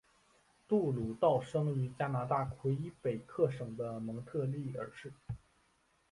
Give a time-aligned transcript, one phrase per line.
[0.67, 5.13] 杜鲁道生于加拿大魁北克省的蒙特利尔市。